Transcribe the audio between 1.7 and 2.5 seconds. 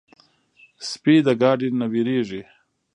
نه وېرېږي.